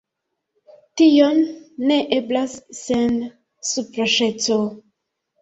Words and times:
Tio 1.01 1.27
ne 1.91 1.99
eblas 2.17 2.57
sen 2.79 3.15
supraĵeco. 3.75 4.61